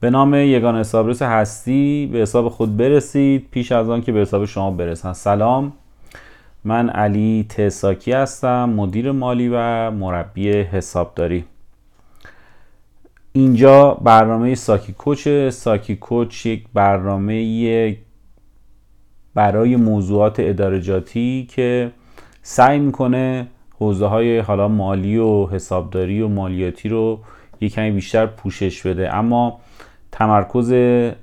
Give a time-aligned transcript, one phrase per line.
[0.00, 3.48] به نام یگان حسابرس هستی به حساب خود برسید.
[3.50, 5.12] پیش از آن که به حساب شما برسن.
[5.12, 5.72] سلام.
[6.64, 11.44] من علی تساکی هستم مدیر مالی و مربی حسابداری.
[13.32, 17.96] اینجا برنامه ساکی کوچ ساکی کوچ یک برنامه
[19.34, 21.90] برای موضوعات ادارجاتی که
[22.42, 23.46] سعی می‌کنه
[23.78, 27.20] حوزه های حالا مالی و حسابداری و مالیاتی رو
[27.60, 29.14] یک کمی بیشتر پوشش بده.
[29.14, 29.60] اما
[30.12, 30.72] تمرکز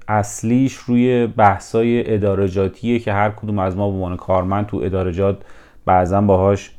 [0.08, 5.38] اصلیش روی بحثای ادارجاتیه که هر کدوم از ما به عنوان کارمند تو ادارجات
[5.86, 6.72] بعضا باهاش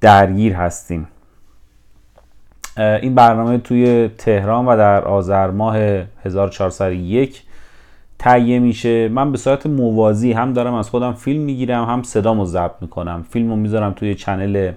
[0.00, 1.08] درگیر هستیم.
[2.76, 5.76] این برنامه توی تهران و در آذر ماه
[6.24, 7.42] 1401
[8.18, 9.08] تهیه میشه.
[9.08, 13.26] من به صورت موازی هم دارم از خودم فیلم می‌گیرم هم صدامو ضبط می‌کنم.
[13.30, 14.72] فیلم رو می‌ذارم توی چنل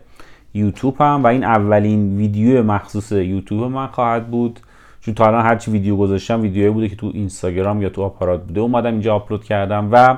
[0.53, 4.59] یوتیوب هم و این اولین ویدیو مخصوص یوتیوب من خواهد بود.
[5.01, 8.61] چون تا الان هرچی ویدیو گذاشتم ویدیویی بوده که تو اینستاگرام یا تو آپارات بوده.
[8.61, 10.17] اومدم اینجا آپلود کردم و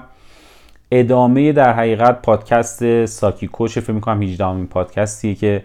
[0.91, 5.63] ادامه در حقیقت پادکست ساکی کوچ فکر می‌کنم 18 امین پادکستیه که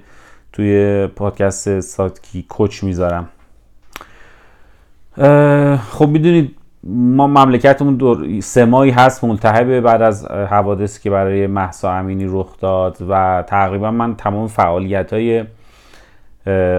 [0.53, 3.28] توی پادکست ساکی کوچ می‌ذارم.
[5.91, 6.56] خب می‌دونید
[6.89, 12.61] ما مملکتمون دور سه ماهی هست ملتهبه بعد از حوادثی که برای محسا امینی رخ
[12.61, 15.45] داد و تقریبا من تمام فعالیت های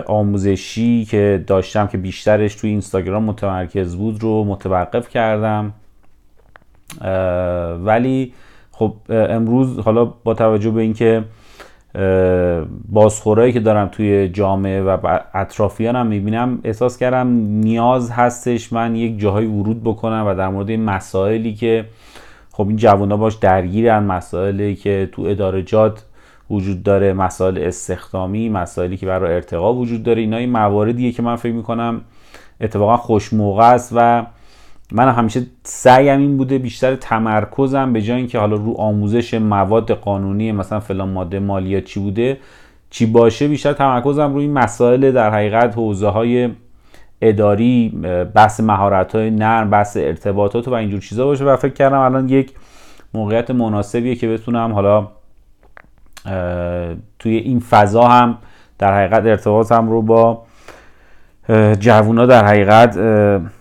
[0.06, 5.74] آموزشی که داشتم که بیشترش توی اینستاگرام متمرکز بود رو متوقف کردم.
[7.84, 8.34] ولی
[8.72, 11.24] خب امروز حالا با توجه به اینکه
[12.90, 19.46] بازخورایی که دارم توی جامعه و اطرافیانم می‌بینم احساس کردم نیاز هستش من یک جاهای
[19.46, 21.86] ورود بکنم و در مورد مسائلی که
[22.52, 26.04] خب این جوانا باش درگیرن مسائلی که تو ادارجات
[26.50, 30.22] وجود داره مسائل استخدامی مسائلی که برای ارتقا وجود داره.
[30.22, 32.02] اینا این مواردیه که من فکر می‌کنم
[32.62, 34.26] اتفاقا خوش موقع است و
[34.92, 40.52] من همیشه سعیم این بوده بیشتر تمرکزم به جای اینکه حالا رو آموزش مواد قانونی
[40.52, 42.38] مثلا فلان ماده مالیات چی بوده
[42.89, 46.50] چی باشه بیشتر تمرکزم روی مسائل در حقیقت حوزه های
[47.22, 47.89] اداری
[48.34, 52.54] بحث مهارت های نرم بحث ارتباطات و اینجور چیزا باشه و فکر کردم الان یک
[53.14, 55.08] موقعیت مناسبیه که بتونم حالا
[57.20, 58.38] توی این فضا هم
[58.80, 60.44] در حقیقت ارتباطم رو با
[61.80, 62.98] جوونا در حقیقت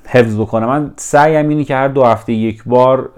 [0.08, 0.66] حفظ بکنم.
[0.66, 3.08] من سعیم اینه که هر دو هفته یک بار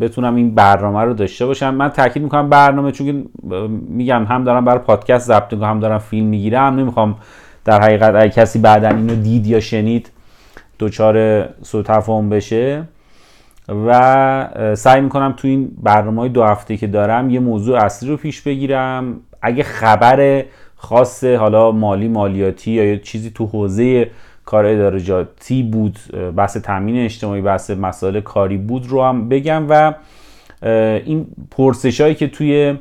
[0.00, 1.74] بتونم این برنامه رو داشته باشم.
[1.74, 3.26] من تاکید می‌کنم برنامه چون
[3.88, 6.74] میگم هم دارم برای پادکست ضبط می‌کنم هم دارم فیلم می‌گیرم.
[6.74, 7.16] نمی‌خوام
[7.64, 10.10] در حقیقت اگه کسی بعدا اینو دید یا شنید
[10.78, 12.82] دچار سو تفاهم بشه.
[13.86, 18.16] و سعی می‌کنم تو این برنامه های دو هفته که دارم یه موضوع اصلی رو
[18.16, 19.16] پیش بگیرم.
[19.42, 20.44] اگه خبر
[20.84, 24.10] خاص حالا مالی مالیاتی یا یه چیزی تو حوزه
[24.44, 25.98] کار ادارجاتی بود
[26.36, 29.94] بحث تامین اجتماعی بحث مسائل کاری بود رو هم بگم و
[30.62, 32.74] این پرسش هایی که توی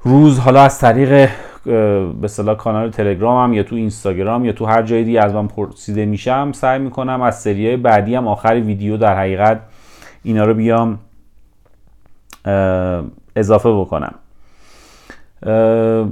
[0.00, 1.30] روز حالا از طریق
[2.20, 5.48] به صلاح کانال تلگرام هم یا تو اینستاگرام یا تو هر جای دیگه از من
[5.48, 9.60] پرسیده میشم سعی می‌کنم از سریای بعدی هم آخر ویدیو در حقیقت
[10.22, 10.98] اینا رو بیام
[13.36, 14.14] اضافه بکنم.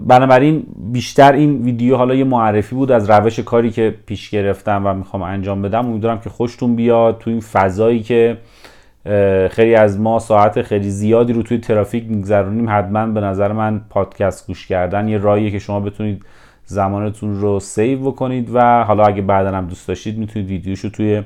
[0.07, 4.95] بنابراین بیشتر این ویدیو حالا یه معرفی بود از روش کاری که پیش گرفتم و
[4.95, 5.87] می‌خوام انجام بدم.
[5.87, 8.37] امیدوارم که خوشتون بیاد تو این فضایی که
[9.51, 12.67] خیلی از ما ساعت خیلی زیادی رو توی ترافیک میگذرونیم.
[12.69, 16.25] حتما به نظر من پادکست گوش کردن یه راهیه که شما بتونید
[16.67, 21.23] زمانتون رو سیو بکنید و حالا اگه بعدا هم دوست داشتید می‌تونید ویدیوشو توی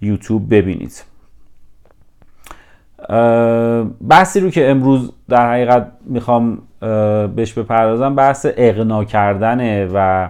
[0.00, 1.11] یوتیوب ببینید.
[4.08, 6.58] بحثی رو که امروز در حقیقت می‌خوام
[7.36, 10.28] بهش بپردازم بحث اقنا کردنه و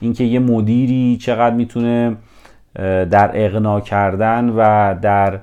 [0.00, 2.16] اینکه یه مدیری چقدر می‌تونه
[3.10, 5.40] در اقنا کردن و در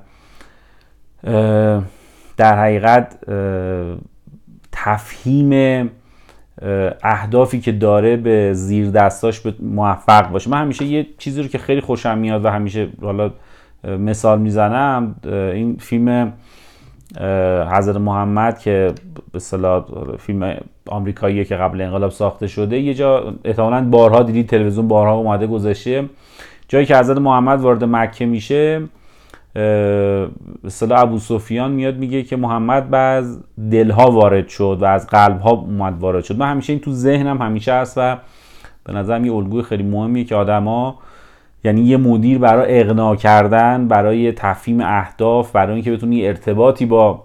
[2.38, 3.18] در حقیقت
[4.72, 5.90] تفهیم
[7.04, 10.50] اهدافی که داره به زیر دستاش موفق باشه.
[10.50, 13.32] من همیشه یه چیزی رو که خیلی خوشم میاد و همیشه حالا
[13.84, 16.34] مثال می‌زنم این فیلم
[17.72, 18.94] حضرت محمد که
[19.32, 19.86] به صلاح
[20.18, 20.58] فیلم
[20.88, 26.10] آمریکاییه که قبل انقلاب ساخته شده یه جا احتمالاً بارها دیدید تلویزیون بارها اومده گذاشته.
[26.68, 28.82] جایی که حضرت محمد وارد مکه میشه
[29.54, 30.30] به
[30.92, 33.38] ابو سفیان میاد میگه که محمد بعض
[33.72, 36.38] دلها وارد شد و از قلبها اومد وارد شد.
[36.38, 38.18] من همیشه این تو ذهنم همیشه هست و
[38.84, 41.00] به نظرم یه الگوی خیلی مهمیه که آدما
[41.64, 47.24] یعنی یه مدیر برای اقناع کردن برای تفهیم اهداف برای اینکه بتونی ارتباطی با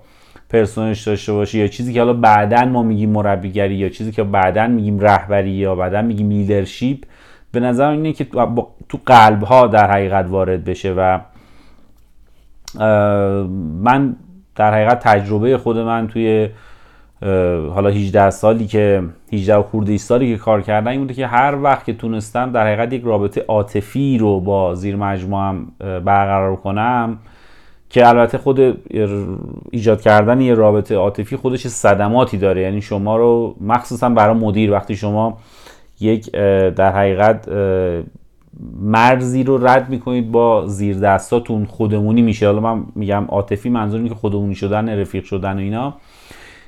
[0.50, 4.66] پرسونش داشته باشی یا چیزی که حالا بعدا ما میگیم مربیگری یا چیزی که بعدا
[4.66, 6.96] میگیم رهبری یا بعدا میگیم لیدرشپ
[7.52, 8.26] به نظر اینه که
[8.88, 11.18] تو قلب ها در حقیقت وارد بشه و
[13.82, 14.16] من
[14.56, 16.48] در حقیقت تجربه خود من توی
[17.74, 19.02] حالا 18 سالی که
[19.32, 22.66] 18 و خورده سالی که کار کردن این بوده که هر وقت که تونستم در
[22.66, 27.18] حقیقت یک رابطه عاطفی رو با زیر مجموعم برقرار کنم
[27.90, 28.60] که البته خود
[29.70, 32.60] ایجاد کردن یه رابطه عاطفی خودش صدماتی داره.
[32.60, 35.38] یعنی شما رو مخصوصا برای مدیر وقتی شما
[36.00, 36.30] یک
[36.76, 37.48] در حقیقت
[38.80, 42.46] مرزی رو رد می‌کنید با زیر دستاتون خودمونی میشه.
[42.46, 45.94] حالا من میگم عاطفی منظور که خودمونی شدن رفیق شدن و اینا.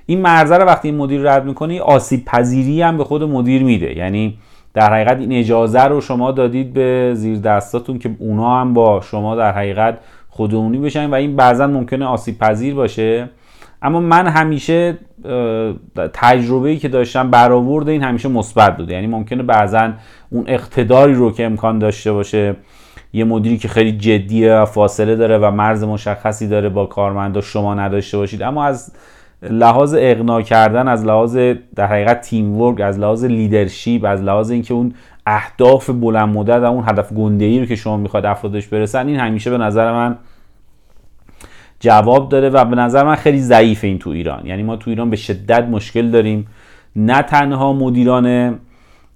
[0.07, 3.97] این مرزه رو وقتی این مدیر رد می‌کنی آسیب پذیری هم به خود مدیر میده.
[3.97, 4.39] یعنی
[4.75, 9.37] در حقیقت این اجازه رو شما دادید به زیر دستاتون که اونا هم با شما
[9.37, 9.99] در حقیقت
[10.29, 13.29] خودمونی بشن و این بعضا ممکنه آسیب پذیر باشه.
[13.83, 14.99] اما من همیشه
[16.13, 19.93] تجربه ای که داشتم برآورد این همیشه مثبت بوده یعنی ممکنه بعضا
[20.31, 22.57] اون اقتداری رو که امکان داشته باشه
[23.13, 27.75] یه مدیری که خیلی جدیه و فاصله داره و مرز مشخصی داره با کارمندا شما
[27.75, 28.43] نداشته باشید.
[28.43, 28.93] اما از
[29.51, 31.37] لحاظ اقناع کردن از لحاظ
[31.77, 34.95] در حقیقت تیم ورک از لحاظ لیدرشپ از لحاظ اینکه اون
[35.27, 39.51] اهداف بلند مدت و اون هدف گنده رو که شما می‌خواد افرادش برسن این همیشه
[39.51, 40.17] به نظر من
[41.81, 44.47] جواب داره و به نظر من خیلی ضعیف این تو ایران.
[44.47, 46.47] یعنی ما تو ایران به شدت مشکل داریم.
[46.97, 48.59] نه تنها مدیران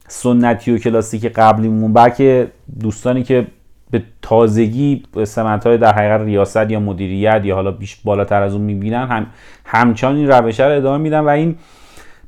[0.08, 3.46] سنتی و کلاسیک قبلیمون بلکه دوستانی که
[3.90, 8.62] به تازگی سمت های در حقیقت ریاست یا مدیریت یا حالا بیش بالاتر از اون
[8.62, 9.26] می‌بینن هم
[9.64, 11.56] همچنان این روشه رو ادامه میدن و این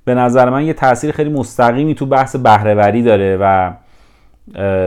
[0.05, 3.73] به نظر من یه تاثیر خیلی مستقیمی تو بحث بهرهوری داره و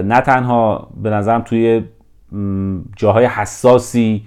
[0.04, 1.84] نه تنها به نظرم توی
[2.96, 4.24] جاهای حساسی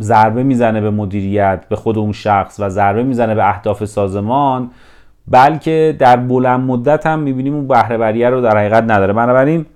[0.00, 4.70] ضربه می‌زنه به مدیریت به خود اون شخص و ضربه می‌زنه به اهداف سازمان
[5.28, 9.12] بلکه در بلند مدت هم می‌بینیم اون بهرهوریه رو در حقیقت نداره.
[9.12, 9.66] بنابراین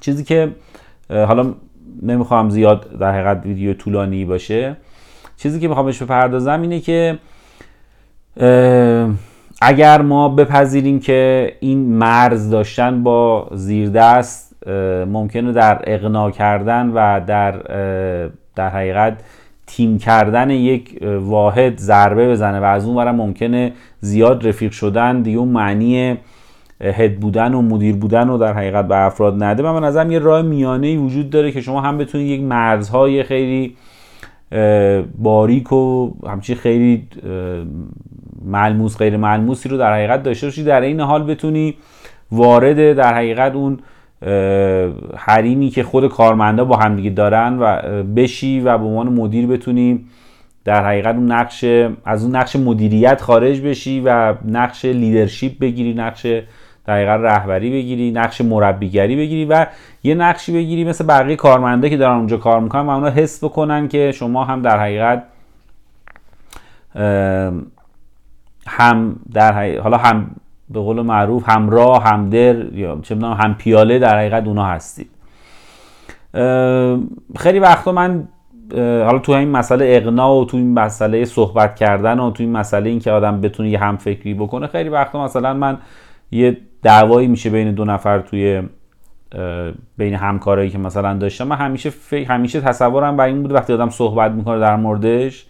[0.00, 0.48] چیزی که
[1.10, 1.54] حالا
[2.02, 4.76] نمی‌خوام زیاد در حقیقت ویدیو طولانی باشه
[5.36, 7.18] چیزی که می‌خوام بهش بپردازم اینه که
[9.62, 14.66] اگر ما بپذیریم که این مرز داشتن با زیردست
[15.06, 17.52] ممکنه در اقناع کردن و در
[18.56, 19.20] در حقیقت
[19.66, 25.48] تیم کردن یک واحد ضربه بزنه و از اون ممکنه زیاد رفیق شدن دیگه اون
[25.48, 26.18] معنی
[26.80, 30.18] هد بودن و مدیر بودن و در حقیقت به افراد نده من به نظرم یه
[30.18, 33.76] راه میانه ای وجود داره که شما هم بتونید یک مرزهای خیلی
[35.18, 37.08] باریک و همچین خیلی
[38.44, 40.64] ملموس غیر ملموسی رو در حقیقت داشته باشی.
[40.64, 41.74] در این حال بتونی
[42.32, 43.78] وارد در حقیقت اون
[45.16, 50.04] حریمی که خود کارمندا با همدیگه دارن و بشی و به عنوان مدیر بتونی
[50.64, 51.64] در حقیقت اون نقش
[52.04, 56.26] از اون نقش مدیریت خارج بشی و نقش لیدرشپ بگیری نقش
[56.84, 59.66] در حقیقت رهبری بگیری نقش مربیگری بگیری و
[60.02, 63.88] یه نقشی بگیری مثل بقیه کارمنده که دارن اونجا کار می‌کنن و اونا حس بکنن
[63.88, 65.22] که شما هم در حقیقت
[68.66, 70.30] هم در حالا هم
[70.70, 75.10] به قول معروف همراه همدر یا چه هم پیاله در حقیقت اونا هستید.
[77.36, 78.28] خیلی وقتا من
[78.76, 82.90] حالا تو این مسئله اقناع و تو این مسئله صحبت کردن و تو این مسئله
[82.90, 85.78] اینکه آدم بتونه یه هم فکری بکنه خیلی وقتا مثلا من
[86.30, 88.62] یه دعوایی میشه بین دو نفر توی
[89.98, 91.92] بین همکارایی که مثلا داشتم من همیشه
[92.28, 95.46] همیشه تصورم بر این بود وقتی آدم صحبت می‌کنه در موردش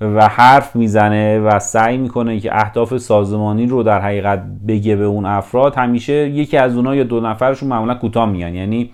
[0.00, 5.26] و حرف می‌زنه و سعی می‌کنه که اهداف سازمانی رو در حقیقت بگه به اون
[5.26, 8.54] افراد همیشه یکی از اونها یا دو نفرشون معمولا کوتاه میان.
[8.54, 8.90] یعنی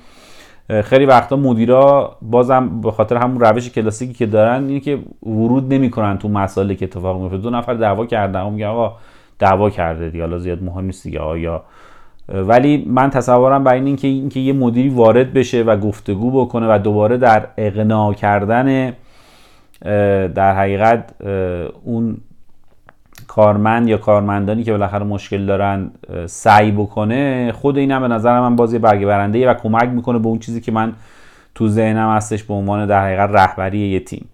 [0.85, 6.19] خیلی وقتا مدیرا بازم به خاطر همون روش کلاسیکی که دارن اینه که ورود نمی‌کنن
[6.19, 8.41] تو مسائلی که اتفاق میفته دو نفر دعوا کردن.
[8.41, 8.97] اون میگه آقا
[9.39, 10.25] دعوا کرده دیگه.
[10.25, 11.21] حالا زیاد مهم نیست دیگه.
[11.21, 11.63] آیا
[12.29, 16.79] ولی من تصورم بر این اینکه اینکه یه مدیری وارد بشه و گفتگو بکنه و
[16.79, 18.93] دوباره در اقناع کردن
[20.35, 21.15] در حقیقت
[21.85, 22.17] اون
[23.29, 25.91] کارمند یا کارمندانی که بالاخره مشکل دارن
[26.27, 30.39] سعی بکنه خود اینم به نظر من بازی برگه برنده و کمک می‌کنه به اون
[30.39, 30.93] چیزی که من
[31.55, 34.29] تو ذهنم هستش به عنوان در حقیقت رهبری یه تیم.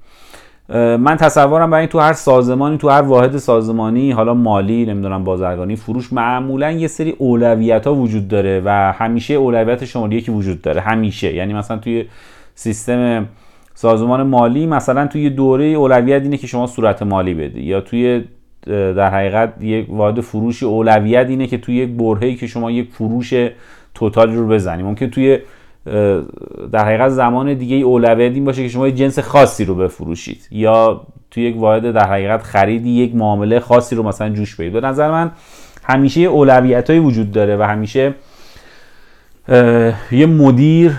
[0.68, 6.12] من تصورم برای تو هر سازمانی تو هر واحد سازمانی حالا مالی نمی‌دونم بازرگانی فروش
[6.12, 10.80] معمولا یه سری اولویت ها وجود داره و همیشه اولویت شماره که وجود داره.
[10.80, 11.34] همیشه.
[11.34, 12.04] یعنی مثلا توی
[12.54, 13.26] سیستم
[13.74, 18.24] سازمان مالی مثلا توی دوره اولویت اینه که شما صورت مالی بدی یا توی
[18.66, 23.34] در حقیقت یک واحد فروش اولویت اینه که توی یک برهه‌ای که شما یک فروش
[23.94, 24.82] توتالی رو بزنی.
[24.82, 25.38] ممکن توی
[26.72, 30.48] در حقیقت زمان دیگه اولویت این باشه که شما یک جنس خاصی رو بفروشید.
[30.50, 34.72] یا توی یک واحد در حقیقت خریدی یک معامله خاصی رو مثلا جوش بدید.
[34.72, 35.30] به نظر من
[35.84, 38.14] همیشه اولویت وجود داره و همیشه
[40.12, 40.92] یه مدیر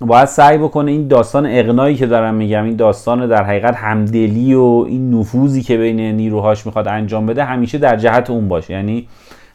[0.00, 4.84] باید سعی بکنه این داستان اقنایی که دارم میگم این داستان در حقیقت همدلی و
[4.88, 8.74] این نفوذی که بین نیروهاش می‌خواد انجام بده همیشه در جهت اون باشه.
[8.74, 9.08] یعنی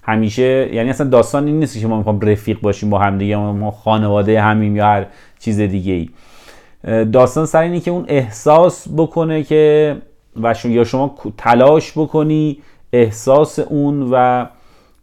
[0.08, 4.42] همیشه یعنی اصلا داستان این نیست که ما می‌خوام رفیق باشیم با همدیگه ما خانواده
[4.42, 5.06] همیم یا هر
[5.40, 6.10] چیز دیگه ای
[7.06, 9.96] داستان سر اینه که اون احساس بکنه که
[10.42, 12.58] و یا شما تلاش بکنی
[12.94, 14.46] احساس اون و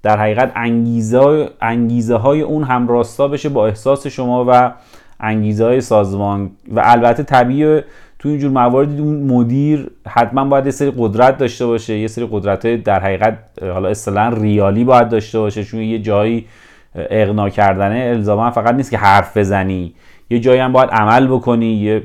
[0.03, 4.73] در حقیقت انگیزه, انگیزه های اون هم راستا بشه با احساس شما و
[5.21, 6.51] انگیزه های سازمان.
[6.73, 7.81] و البته طبیعی
[8.25, 12.67] تو اینجور مواردی اون مدیر حتما باید یه سری قدرت داشته باشه یه سری قدرت
[12.67, 16.47] های در حقیقت حالا اصطلاحا ریالی باید داشته باشه چون یه جایی
[16.95, 19.95] اغنا کردنه الزاما فقط نیست که حرف بزنی.
[20.31, 22.03] یه جایی هم باید عمل بکنی یه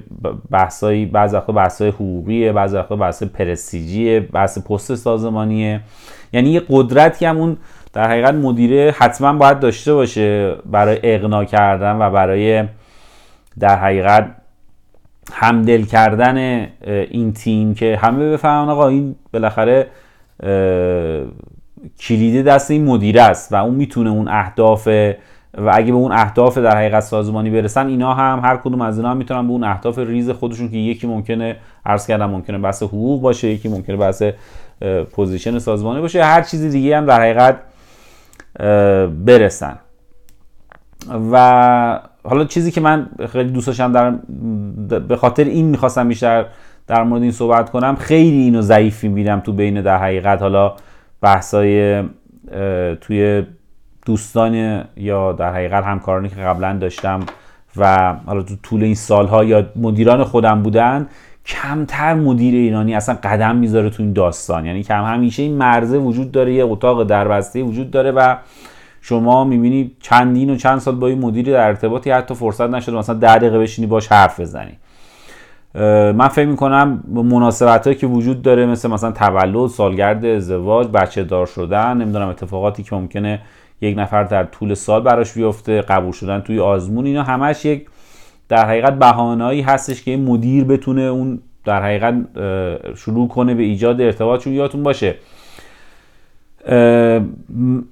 [0.51, 5.81] بحثایی بعضی وقتا بحثای حقوقیه بعضی وقتا بحث پرستیجیه بحث پست سازمانیه.
[6.33, 7.57] یعنی یه قدرتی هم اون
[7.93, 12.63] در حقیقت مدیره حتما باید داشته باشه برای اقنا کردن و برای
[13.59, 14.38] در حقیقت
[15.31, 19.87] همدل کردن این تیم که همه بفهمن آقا این بالاخره
[21.99, 24.87] کلید دست این مدیره است و اون می‌تونه اون اهداف
[25.57, 29.11] و اگه به اون اهداف در حقیقت سازمانی برسن اینا هم هر کدوم از اینا
[29.11, 31.55] هم می‌تونن به اون اهداف ریز خودشون که یکی ممکنه
[31.85, 34.23] عرض کردم ممکنه بحث حقوق باشه یکی ممکنه بحث
[35.11, 37.59] پوزیشن سازمانی باشه هر چیزی دیگه هم در حقیقت
[39.25, 39.79] برسن.
[41.31, 44.09] و حالا چیزی که من خیلی دوست داشتم در
[44.99, 46.45] به خاطر این می‌خواستم بیشتر
[46.87, 50.41] در مورد این صحبت کنم خیلی اینو ضعیف می‌بینم تو بین در حقیقت.
[50.41, 50.73] حالا
[51.21, 52.03] بحثای
[53.01, 53.43] توی
[54.05, 57.19] دوستان یا در حقیقت همکارانی که قبلا داشتم
[57.77, 61.07] و حالا تو طول این سالها یا مدیران خودم بودن
[61.45, 64.65] کمتر مدیر ایرانی اصلا قدم می‌ذاره تو این داستان.
[64.65, 68.35] یعنی کم همیشه این مرزه وجود داره یه اتاق دربسته وجود داره و
[69.01, 73.15] شما می‌بینی چندین و چند سال با این مدیری در ارتباطی حتی فرصت نشده مثلا
[73.15, 74.71] ده دقیقه بشینی باش حرف بزنی.
[76.13, 81.45] من فکر می‌کنم مناسبت هایی که وجود داره مثل مثلا تولد سالگرد ازدواج بچه دار
[81.45, 83.41] شدن نمی‌دونم اتفاقاتی که ممکنه
[83.81, 87.85] یک نفر در طول سال براش بیفته قبول شدن توی آزمون اینا همش یک
[88.49, 92.15] در حقیقت بهانه‌ای هستش که مدیر بتونه اون در حقیقت
[92.95, 95.15] شروع کنه به ایجاد ارتباط چون یادتون باشه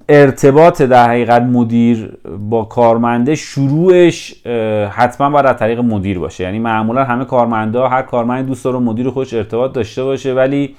[0.08, 2.18] ارتباط در حقیقت مدیر
[2.50, 4.46] با کارمنده شروعش
[4.90, 6.44] حتما باید از طریق مدیر باشه.
[6.44, 10.74] یعنی معمولا همه کارمنده هر کارمند دوست داره مدیر خودش ارتباط داشته باشه ولی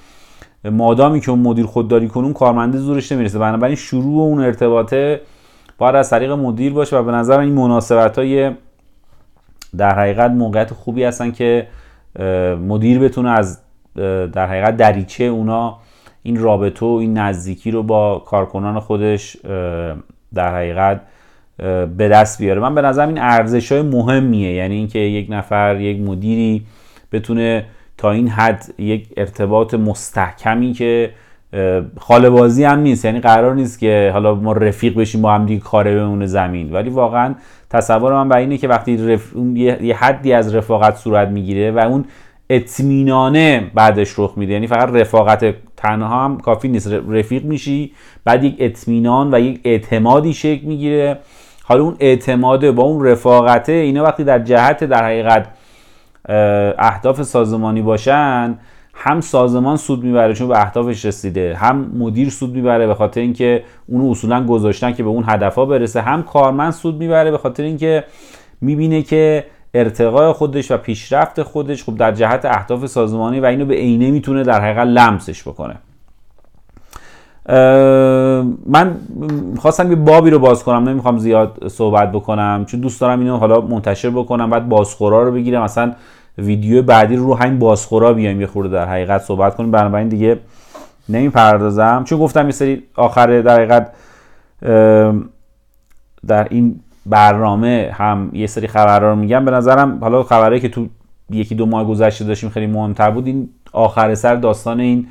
[0.64, 3.38] مادامی که اون مدیر خودداری کنه اون کارمنده زورش نمی‌رسه.
[3.38, 5.20] بنابراین شروع اون ارتباطه
[5.78, 8.50] باید از طریق مدیر باشه و به نظر این مناسبت های
[9.76, 11.66] در حقیقت موقعیت خوبی هستن که
[12.68, 13.58] مدیر بتونه از
[14.32, 15.78] در حقیقت دریچه اونا
[16.22, 19.36] این رابطه و این نزدیکی رو با کارکنان خودش
[20.34, 21.00] در حقیقت
[21.96, 22.60] به دست بیاره.
[22.60, 24.54] من به نظرم این ارزش های مهمیه.
[24.54, 26.62] یعنی اینکه یک نفر یک مدیری
[27.12, 27.64] بتونه
[27.98, 31.10] تا این حد یک ارتباط مستحکمی که
[31.98, 33.04] خاله بازی هم نیست.
[33.04, 36.72] یعنی قرار نیست که حالا ما رفیق بشیم با هم دیگه کاره بمونه زمین.
[36.72, 37.34] ولی واقعا
[37.70, 39.32] تصور من بر اینه که وقتی رف...
[39.54, 42.04] یه حدی از رفاقت صورت می‌گیره و اون
[42.50, 44.52] اطمینانه بعدش رخ میده.
[44.52, 46.92] یعنی فقط رفاقت تنها هم کافی نیست.
[47.08, 47.92] رفیق میشی
[48.24, 51.18] بعد یک اطمینان و یک اعتمادی شکل می‌گیره.
[51.62, 55.48] حالا اون اعتماده با اون رفاقته اینا وقتی در جهت در حقیقت
[56.78, 58.58] اهداف سازمانی باشن
[58.94, 63.64] هم سازمان سود می‌بره چون به اهدافش رسیده هم مدیر سود می‌بره به خاطر اینکه
[63.86, 68.04] اونو اصولا گذاشتن که به اون هدفها برسه هم کارمند سود می‌بره به خاطر اینکه
[68.60, 73.74] می‌بینه که ارتقای خودش و پیشرفت خودش خب در جهت اهداف سازمانی و اینو به
[73.74, 75.76] عینه می‌تونه در حقیقت لمسش بکنه.
[78.66, 78.96] من
[79.58, 83.60] خواستم یه بابی رو باز کنم نمی‌خوام زیاد صحبت بکنم چون دوست دارم اینو حالا
[83.60, 85.62] منتشر بکنم بعد بازخورا رو بگیرم.
[85.62, 85.92] مثلا
[86.38, 89.70] ویدیو بعدی رو همین بازخورا بیایم یه خورده در حقیقت صحبت کنیم.
[89.70, 90.38] بنابراین دیگه
[91.08, 92.04] نمی‌پردازم.
[92.04, 93.92] چون گفتم یه سری آخر در حقیقت
[96.26, 96.80] در این
[97.10, 100.86] برنامه هم یه سری خبرها رو میگم به نظرم حالا خبرهایی که تو
[101.30, 105.06] یکی دو ماه گذشته داشتیم خیلی مهمتر بود این آخر سر داستان این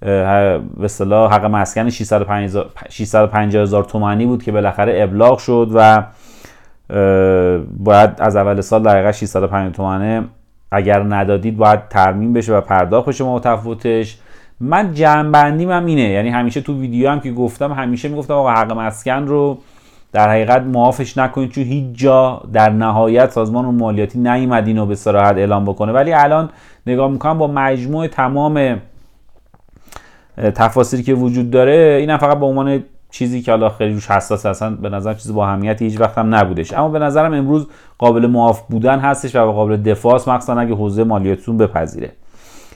[0.00, 6.02] به اصطلاح حق مسکن 650 هزار تومانی بود که بالاخره ابلاغ شد و
[7.78, 10.24] باید از اول سال دقیقا 650 تومنه
[10.70, 14.18] اگر ندادید باید ترمیم بشه و پرداخت بشه متفاوتش
[14.60, 16.02] من جنبندیم هم اینه.
[16.02, 19.58] یعنی همیشه تو ویدیو هم که گفتم همیشه می‌گفتم آقا حق مسکن رو
[20.12, 25.36] در حقیقت معافش نکنید چون هیچ جا در نهایت سازمان مالیاتی نیومد اینو به صراحت
[25.36, 25.92] اعلام بکنه.
[25.92, 26.50] ولی الان
[26.86, 28.80] نگاه می‌کنم با مجموع تمام
[30.36, 34.70] تفاصیلی که وجود داره اینم فقط به عنوان چیزی که حالا خیلی روش حساس اصلا
[34.70, 36.72] به نظر چیز با اهمیتی هیچ وقت هم نبودش.
[36.72, 37.66] اما به نظرم امروز
[37.98, 42.12] قابل معاف بودن هستش و قابل دفاع است مخصوصا اگه حوزه مالیاتیتون بپذیره.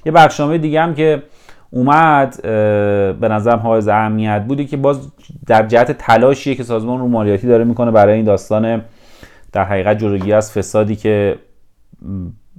[0.06, 1.22] یه بخشنامه دیگه هم که
[1.70, 2.42] اومد
[3.20, 5.12] به نظرم حائز اهمیت بودی که باز
[5.46, 8.82] در جهت تلاشیه که سازمان رو مالیاتی داره می‌کنه برای این داستان
[9.52, 11.36] در حقیقت جلوگیری از فسادی که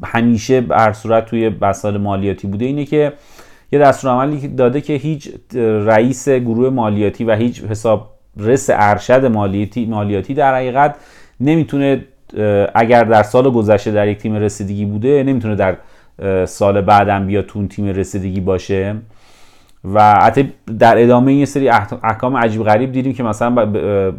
[0.03, 3.13] همیشه هر صورت توی بسال مالیاتی بوده اینه که
[3.71, 5.29] یه دستور عملی داده که هیچ
[5.85, 10.95] رئیس گروه مالیاتی و هیچ حساب رس ارشد مالیاتی مالیاتی در حقیقت
[11.39, 12.05] نمی‌تونه
[12.75, 15.77] اگر در سال گذشته در یک تیم رسیدگی بوده نمی‌تونه در
[16.45, 18.95] سال بعدم بیا تو تیم رسیدگی باشه.
[19.93, 21.69] و حتی در ادامه این سری
[22.03, 23.71] احکام عجیب غریب دیدیم که مثلا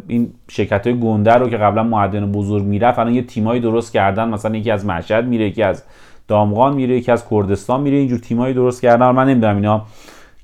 [0.07, 4.29] این شرکت های گنده رو که قبلا معدن بزرگ می‌رفت الان یه تیمایی درست کردن.
[4.29, 5.83] مثلا یکی از مشهد میره یکی از
[6.27, 9.11] دامغان میره یکی از کردستان میره اینجور تیمایی درست کردن.
[9.11, 9.81] من نمی‌دونم اینا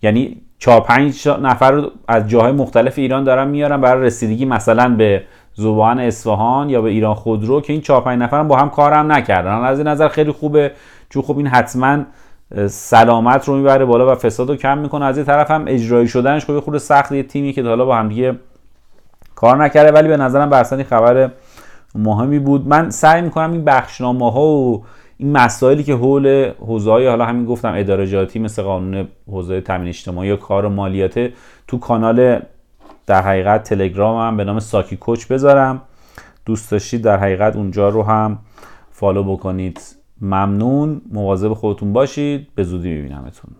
[0.02, 5.24] یعنی 4 5 نفر رو از جاهای مختلف ایران دارن میارن برای رسیدگی مثلا به
[5.54, 9.52] زبان اصفهان یا به ایران خودرو که این 4 5 نفر با هم کارم نکردن.
[9.52, 10.72] از این نظر خیلی خوبه
[11.16, 12.04] چون خب این حتما
[12.68, 15.06] سلامت رو می‌بره بالا و فساد رو کم می‌کنه.
[15.06, 18.10] از این طرف هم اجرایی شدنش خب خود سخت یه تیمی که حالا با هم
[18.10, 18.40] دیگه
[19.36, 21.32] کار نکرده ولی به نظرم برسانی خبر
[21.96, 22.68] مهمی بود.
[22.68, 24.84] من سعی می‌کنم این بخشنامه ها و
[25.18, 30.36] این مسائلی که حول حوزه حالا همین گفتم ادارجاتی مثل قانون حوزه تامین اجتماعی یا
[30.36, 31.34] کار و مالیاته
[31.68, 32.40] تو کانال
[33.06, 35.82] در حقیقت تلگرام هم به نام ساکی کوچ بذارم.
[36.46, 38.40] دوست داشتید در حقیقت اونجا رو هم
[38.92, 39.95] فالو بکنید.
[40.22, 41.02] ممنون.
[41.12, 42.48] مواظب خودتون باشید.
[42.56, 43.56] به زودی میبینمتون.